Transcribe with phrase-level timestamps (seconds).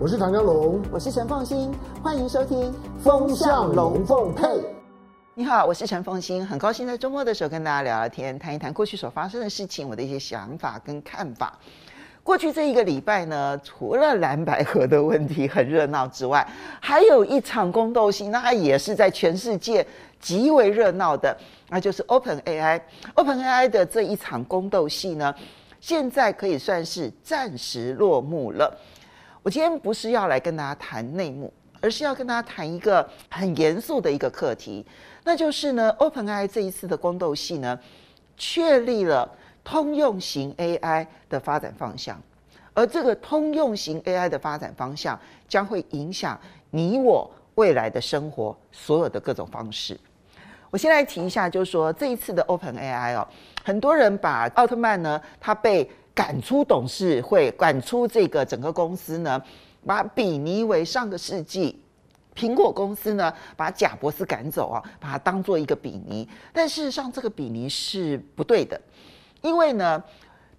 [0.00, 4.46] 我是唐江龙，我是陈凤欣，欢迎收听《风向龙凤配》。
[5.34, 11.58] 你好，我是陈凤欣，很高兴在周末的时候跟大家聊聊天，谈一谈过去所发生的事情，我的一些想法跟看法。
[12.22, 16.46] 过去这一个礼拜呢，除了蓝白合的问题很热闹之外，
[16.80, 19.84] 还有一场宫斗戏，那也是在全世界
[20.20, 21.36] 极为热闹的，
[21.68, 22.80] 那就是 OpenAI。
[23.16, 25.34] OpenAI 的这一场宫斗戏呢，
[25.80, 28.78] 现在可以算是暂时落幕了。
[29.48, 34.84] 我今天不是要来跟大家谈内幕，而是要跟大家谈一个很严肃的一个课题，
[35.24, 37.80] 那就是呢，OpenAI 这一次的宫斗戏呢，
[38.36, 39.26] 确立了
[39.64, 42.20] 通用型 AI 的发展方向，
[42.74, 49.98] 而这个通用型 AI 的发展方向将会影响你我未来的生活所有的各种方式。
[50.68, 53.26] 我先来提一下，就是说这一次的 OpenAI 哦，
[53.64, 59.40] 很多人把奥特曼呢，他被赶出董事会，赶出这个整个公司呢，
[59.86, 61.80] 把比尼为上个世纪
[62.34, 66.28] 苹果公司呢，把贾伯斯赶走啊，把它当做一个比尼。
[66.52, 68.80] 但事实上，这个比尼是不对的，
[69.42, 70.02] 因为呢，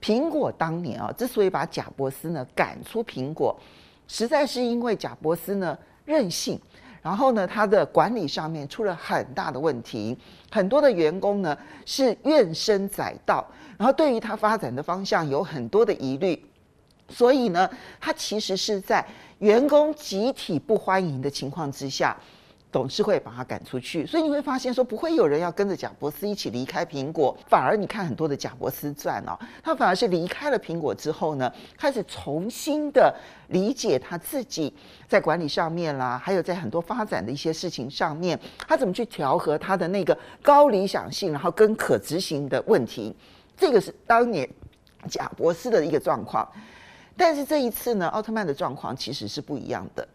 [0.00, 3.58] 苹果当年啊，之所以把贾伯斯呢赶出苹果，
[4.06, 6.56] 实在是因为贾伯斯呢任性，
[7.02, 10.16] 然后呢，他的管理上面出了很大的问题，
[10.50, 13.46] 很多的员工呢是怨声载道。
[13.76, 16.44] 然后对于他发展的方向有很多的疑虑，
[17.08, 19.06] 所以呢，他其实是在
[19.38, 22.16] 员工集体不欢迎的情况之下，
[22.70, 24.06] 董事会把他赶出去。
[24.06, 33.14] 所以你会发现说，不会有人要跟着贾伯斯一起离开苹果，反而你看很多的贾伯斯传哦，他反而是离开了苹果之后呢，开始重新的
[33.48, 34.72] 理解他自己
[35.08, 43.14] 在管理上面啦，还有在很多发展的一些事情上面，他怎么去调和他的那个高理想性，然后跟可执行的问题。
[43.56, 44.48] 这个是当年
[45.08, 46.48] 贾伯斯的一个状况，
[47.16, 50.06] 但是这一次呢，奥特曼的状况其实是不一样的。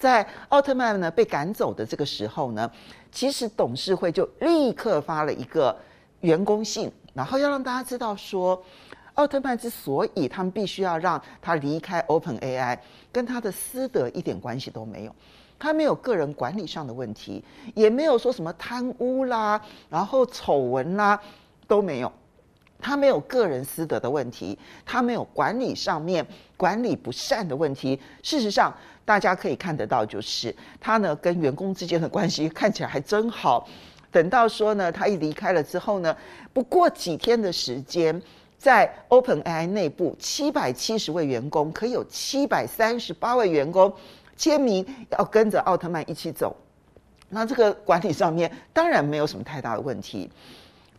[0.00, 2.68] 在奥特曼呢被赶走的这个时候呢，
[3.12, 5.76] 其实董事会就立刻发了一个
[6.20, 8.60] 员工信，然后要让大家知道说，
[9.14, 12.78] 奥特曼之所以他们必须要让他离开 OpenAI，
[13.12, 15.14] 跟他的私德一点关系都没有，
[15.58, 17.44] 他没有个人管理上的问题，
[17.74, 19.60] 也没有说什么贪污啦，
[19.90, 21.20] 然后丑闻啦
[21.68, 22.10] 都没有。
[22.82, 28.00] 他没有个人私德的问题，他没有管理上面管理不善的问题。
[28.22, 28.72] 事实上，
[29.10, 33.68] 大家可以看得到，就是他呢跟员工之间的关系看起来还真好。
[34.12, 36.16] 等到说呢，他一离开了之后呢，
[36.52, 38.22] 不过几天的时间，
[38.56, 43.92] 在 OpenAI 内部七百七十位员工，可以有七百三十八位员工
[44.36, 44.86] 签名
[45.18, 46.56] 要跟着奥特曼一起走。
[47.28, 50.30] 那这个管理上面当然没有什么太大的问题，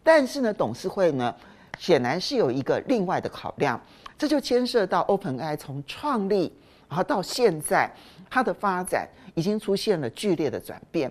[0.03, 1.33] 但是呢，董事会呢。
[1.79, 3.79] 显然是有一个另外的考量，
[4.15, 6.53] 这就牵涉到 OpenAI 从创立
[6.91, 7.89] 然后到现在，
[8.29, 11.09] 它的发展已经出现了剧烈的转变。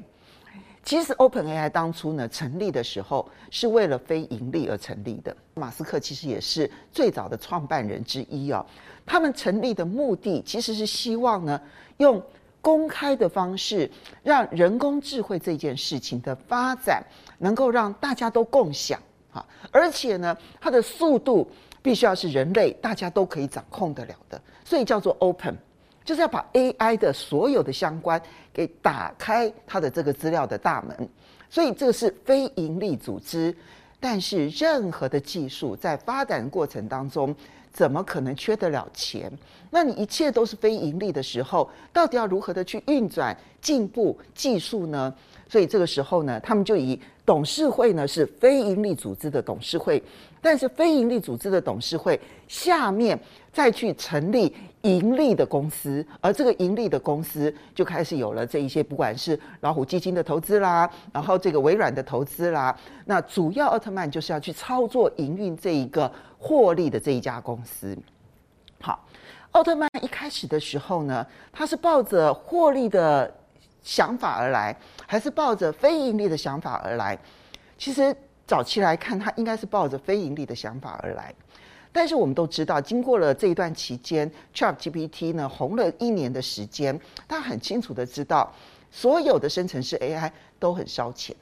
[0.82, 8.64] 其实 OpenAI 当初呢成立的时候是为了非盈利而成立的，马斯克其实也是最早的创办人之一哦。
[9.06, 11.58] 他们成立的目的其实是希望呢
[11.96, 12.22] 用
[12.60, 13.90] 公开的方式，
[14.22, 17.02] 让人工智慧这件事情的发展
[17.38, 19.00] 能够让大家都共享。
[19.32, 25.56] 啊，而且呢，它的速度必须要是人类大家都可以掌控得了的，所以叫做 open，
[26.10, 28.20] 就是要把 AI 的所有的相关
[28.52, 31.08] 给打开它的这个资料的大门。
[31.48, 33.54] 所以这个是非营利组织，
[34.00, 37.32] 但是任何的技术在发展过程当中，
[37.72, 39.30] 怎么可能缺得了钱？
[39.70, 45.14] 那你一切都是非盈利的时候，到底要如何的去运转进步技术呢？
[45.48, 50.02] 所以这个时候呢，他们就以董事会呢是非营利组织的董事会，
[50.40, 52.20] 但是非营利组织的董事会
[52.50, 53.16] 下面
[53.52, 54.52] 再去成立
[54.82, 67.96] 盈利的公司，而这个盈利的公司就开始有了这一些，不管是老虎基金的投资啦，然后这个微软的投资啦，那主要奥特曼就是要去操作营运这一个获利的这一家公司。
[68.80, 69.06] 好，
[69.52, 73.32] 奥特曼一开始的时候呢，他是抱着获利的。
[73.82, 74.76] 想法而来，
[75.06, 77.18] 还是抱着非盈利的想法而来？
[77.78, 78.14] 其实
[78.46, 81.34] 早期来看，他应该是抱着非盈利的想法而来。
[81.92, 88.52] 但是我们都知道，经过了这一段期间，ChatGPT 呢红了一年的时间，他很清楚的知道，
[88.90, 91.34] 所有的生成式 AI 都很烧钱。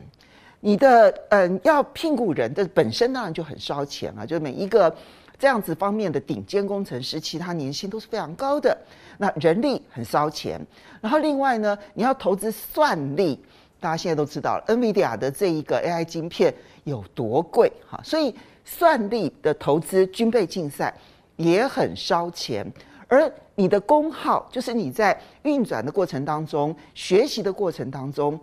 [0.61, 4.95] 你的嗯，要聘雇人的本身当然就很烧钱了，就每一个。
[5.41, 8.77] 这样子方面的顶尖工程师，其他年薪都是非常高的。
[9.19, 10.61] 那人力很烧钱，
[11.01, 13.39] 然后另外呢，你要投资算力，
[13.79, 16.53] 大家现在都知道了，NVIDIA 的这一个 AI 晶片
[16.83, 18.35] 有多贵哈，所以
[18.71, 20.95] 算力的投资军备竞赛
[21.37, 22.71] 也很烧钱。
[23.07, 28.39] 而你的功耗，就是你在运转的过程当中、学习的过程当中。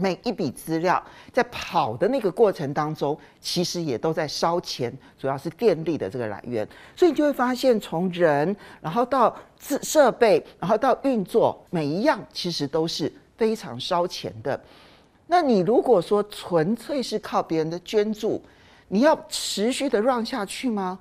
[0.00, 1.02] 每一笔资料
[1.32, 6.64] 在跑的那个过程当中，其实也都在烧钱，主要是电力的这个来源。
[6.94, 14.60] 所以你就会发现，从人，然后到设设备，然后到运作，每一样其实都是非常烧钱的。
[15.26, 18.40] 那你如果说纯粹是靠别人的捐助，
[18.88, 20.98] 你要持续的让下去吗？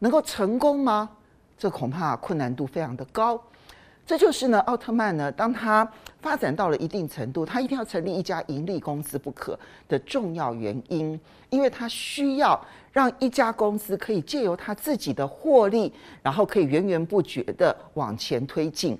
[0.00, 1.10] 能够成功吗？
[1.56, 3.40] 这恐怕困难度非常的高。
[4.06, 5.88] 这就是呢，奥特曼呢，当他
[6.20, 9.56] 发展到了一定程度，他一定要成立一家盈利公司不可
[9.86, 12.60] 的重要原因，因为他需要
[12.90, 15.92] 让一家公司可以借由他自己的获利，
[16.22, 18.98] 然后可以源源不绝的往前推进。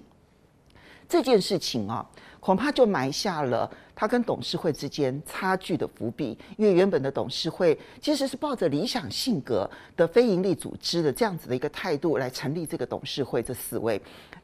[1.08, 2.06] 这件事情啊，
[2.38, 3.68] 恐怕就埋下了
[4.00, 14.00] 他跟董事会之间差距的伏笔，因为原本的董事会其实是抱着理想性格的非营利组织的这样子的一个态度来成立这个董事会，这四位。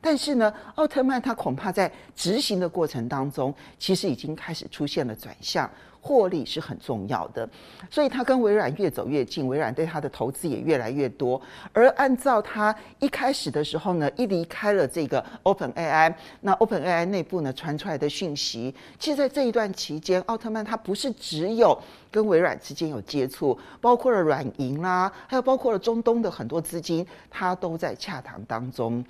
[0.07, 5.69] 但是呢，奥特曼他恐怕在执行的过程当中，其实已经开始出现了转向，
[6.01, 7.49] 获利是很重要的，
[7.91, 11.43] 所以他跟微软越走越近，微软对他的投资也越来越多。
[11.73, 21.77] 而按照他一开始的时候呢，一离开了这个 OpenAI，那 OpenAI 内部呢传出来的讯息，其实在这一段期间，奥特曼他不是只有
[22.13, 29.05] 跟微软之间有接触，包括了软银啦，还有包括了中东的很多资金，他都在洽谈当中。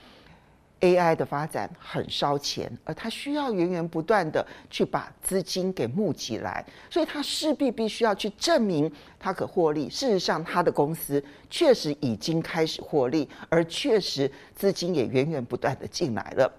[0.80, 9.88] AI 的发展很烧钱，而他需要源源不断的去把资金给募集来，所以他势必必须要去证明他可获利。
[9.88, 16.52] 事实上，他的公司确实已经开始获利，而确实资金也源源不断的进来了。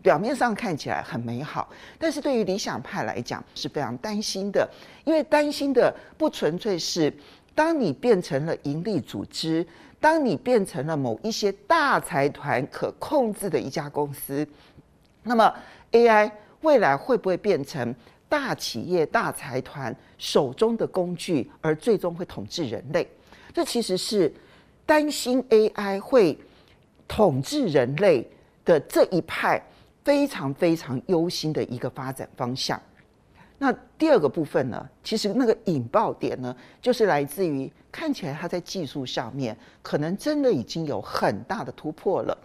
[0.00, 1.68] 表面上看起来很美好，
[1.98, 4.68] 但是对于理想派来讲是非常担心的，
[5.04, 7.12] 因为担心的不纯粹是
[7.58, 9.66] 当你变成了盈利组织。
[10.00, 14.46] 当你变成了某一些大财团可控制的一家公司，
[15.24, 15.52] 那么
[15.90, 17.92] AI 未来会不会变成
[18.28, 23.04] 大企业、大财团手中的工具，而最终会统治人类？
[23.52, 24.32] 这其实是
[24.86, 26.38] 担心 AI 会
[27.08, 28.24] 统治人类
[28.64, 29.60] 的这一派
[30.04, 32.80] 非常非常忧心的一个发展方向。
[33.58, 42.38] 那第二个部分呢，其实那个引爆点呢，就是来自于看起来它在技术上面可能真的已经有很大的突破了。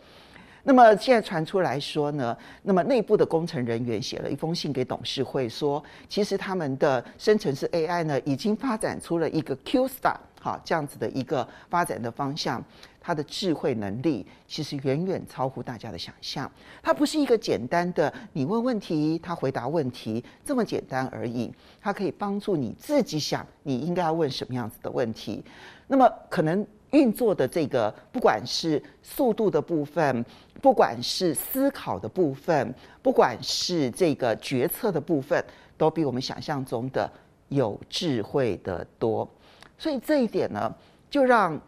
[0.63, 12.61] 那么现在传出来说呢，那么内部的工程人员写了一封信给董事会说，其实他们的生成式 AI 呢，已经发展出了一个 Q Star 好这样子的一个发展的方向。
[13.05, 16.49] 它的智慧能力其实远远超乎大家的想象，
[16.81, 21.53] 它不是一个简单的你问问题，他回答问题这么简单而已。
[21.81, 25.43] 它可以帮助你自己想你应该要问什么样子的问题。
[25.87, 30.25] 那么可能运作的这个，不管是速度的部分，
[30.61, 35.43] 不管是思考的部分，不管是这个决策的部分，
[35.77, 37.11] 都比我们想象中的
[37.49, 39.29] 有智慧的多。
[39.77, 40.73] 所以这一点呢，
[41.09, 41.59] 就让。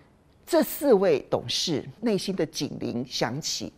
[0.48, 3.74] 这四位董事内心的警铃响起。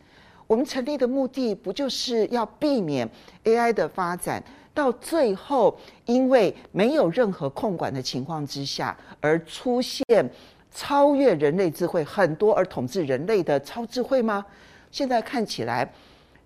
[0.46, 3.08] 我们成立的目的不就是要避免
[3.44, 4.44] AI 的发展
[4.74, 10.04] 到最后，因为没有任何控管的情况之下，而出现
[10.70, 14.44] 超越人类智慧很多而统治人类的超智慧吗？
[14.90, 15.90] 现在看起来，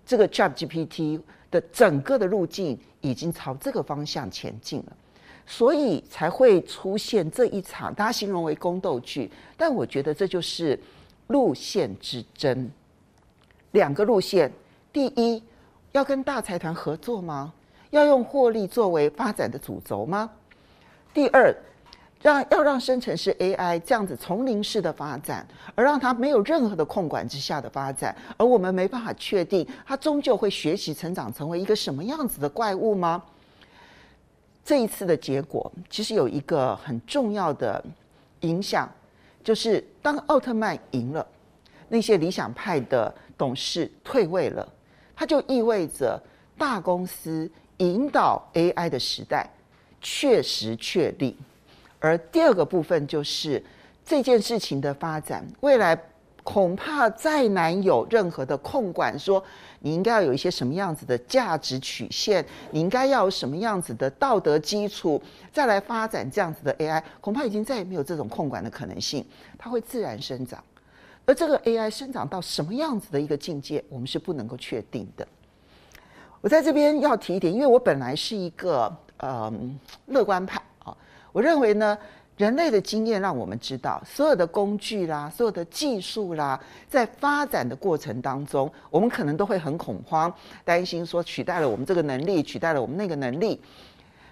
[0.05, 1.19] 这个 ChatGPT
[1.51, 4.97] 的整个的路径已经朝这个方向前进了。
[5.45, 10.79] 所以才会出现这一场，大家形容为宫斗剧，但我觉得这就是
[11.27, 12.71] 路线之争。
[13.71, 14.51] 两个路线：
[14.91, 15.41] 第一，
[15.91, 17.53] 要跟大财团合作吗？
[17.89, 20.29] 要用获利作为发展的主轴吗？
[21.13, 21.55] 第二，
[22.21, 33.21] 让要让生成式 AI 这样子丛林式的发展，而让它没有任何的控管之下的发展，而我们没办法确定它终究会学习成长成为一个什么样子的怪物吗？
[34.65, 37.83] 这一次的结果其实有一个很重要的
[38.41, 38.89] 影响，
[39.43, 41.25] 就是当奥特曼赢了，
[41.89, 44.67] 那些理想派的董事退位了，
[45.15, 46.21] 它就意味着
[46.57, 49.49] 大公司引导 AI 的时代
[49.99, 51.37] 确实确立。
[51.99, 53.63] 而第二个部分就是
[54.05, 55.97] 这件事情的发展，未来
[56.43, 59.43] 恐怕再难有任何的控管说。
[59.85, 62.45] 你应该要有一些什么样子的价值曲线？
[62.71, 65.21] 你应该要有什么样子的道德基础，
[65.51, 69.25] 再来发展这样子的 AI，恐怕已经再也没有这种控管的可能性，
[69.57, 70.63] 它会自然生长。
[71.25, 75.27] 而这个 AI 生长到什么样子的一个境界，我们是不能够确定的。
[76.39, 80.95] 我在这边要提一点，因为我本来是一个嗯乐观派啊，
[81.33, 81.97] 我认为呢，
[82.37, 86.59] 人类的经验让我们知道，所有的工具啦，所有的技术啦，
[86.89, 90.33] 在发展的过程当中，我们可能都会很恐慌，
[90.65, 93.61] 担心说取代了我们这个能力，取代了我们那个能力。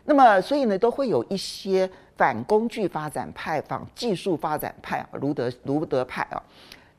[0.03, 6.41] 那么，所以呢，都会有一些反工具发展派、反技术发展派，卢德卢德派啊。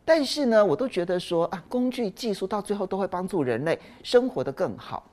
[0.05, 5.05] 但是呢，我都觉得说啊，工具技术到最后都会帮助人类生活得更好，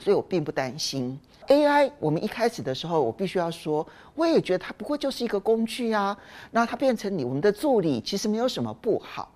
[0.00, 1.16] 所以我并不担心。
[1.46, 6.16] AI，我们一开始的时候，我必须要说，我也觉得它不过就是一个工具啊。
[6.50, 9.30] 那它变成你我们的助理，其实没有什么不好。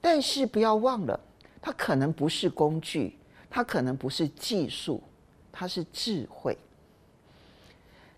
[0.00, 1.18] 但是不要忘了，
[1.60, 3.16] 它可能不是工具，
[3.48, 5.02] 它可能不是技术，
[5.50, 6.56] 它是智慧。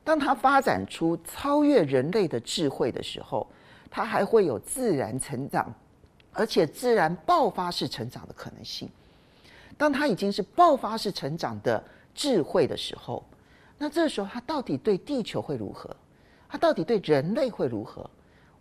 [0.03, 3.47] 当它发展出超越人类的智慧的时候，
[3.91, 5.73] 它还会有自然成长，
[6.33, 8.89] 而且自然爆发式成长的可能性。
[9.77, 11.83] 当它已经是爆发式成长的。
[12.17, 13.25] 智慧的时候，
[13.77, 15.91] 那这时候它到底对地球会如何？
[16.49, 18.09] 它到底对人类会如何？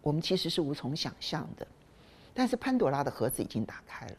[0.01, 1.67] 我们其实是无从想象的。
[2.33, 4.15] 但是潘朵拉的盒子已经打开了，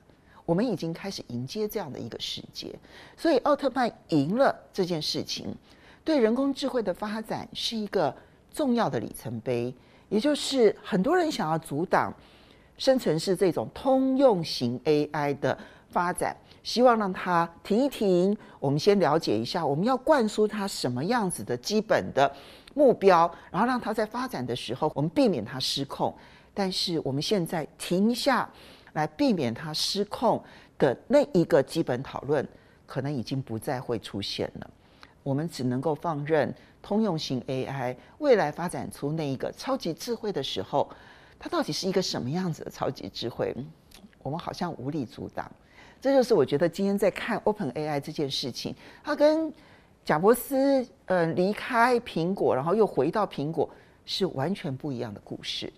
[0.46, 2.72] 我们已经开始迎接这样的一个世界。
[3.16, 5.52] 所以奥特曼赢了这件事情，
[6.04, 8.14] 对人工智慧的发展是一个
[8.52, 9.74] 重要的里程碑。
[10.08, 12.14] 也就是很多人想要阻挡
[12.78, 15.58] 生成式这种通用型 AI 的
[15.94, 16.36] 发展。
[16.62, 22.30] 希望让它停一停，我们先了解一下，我们要灌输它什么样子的基本的
[22.74, 26.14] 目标，然后让它在发展的时候，我们避免它失控。
[26.54, 28.48] 但是我们现在停下
[28.94, 30.42] 来，避免它失控
[30.78, 32.46] 的那一个基本讨论，
[32.86, 34.70] 可能已经不再会出现了。
[35.22, 40.90] 我们只能够放任通用型 AI 未来发展出那一个超级智慧的时候，
[41.38, 43.54] 它到底是一个什么样子的超级智慧？
[44.22, 45.50] 我们好像无力阻挡。
[46.04, 49.50] 这就是我觉得今天在看 OpenAI 这件事情，它跟
[50.04, 53.70] 贾伯斯呃离开苹果，然后又回到苹果，
[54.04, 55.72] 是完全不一样的故事，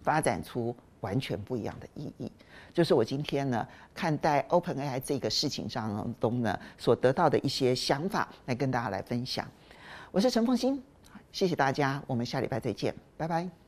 [0.00, 2.32] 发展出完全不一样的意义。
[2.72, 9.46] 就是我今天呢看待 OpenAI 这个事情当中呢所得到的一些想法，来跟大家来分享。
[10.10, 10.82] 我是陈凤欣，
[11.32, 13.59] 谢谢大家，我们下礼拜再见，拜拜。